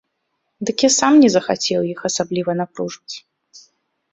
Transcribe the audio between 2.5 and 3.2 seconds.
напружваць.